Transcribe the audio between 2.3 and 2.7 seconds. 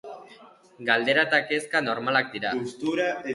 dira.